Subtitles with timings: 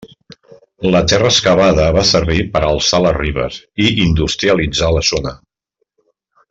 [0.95, 5.39] La terra excavada va servir per a alçar les ribes i industrialitzar la zona.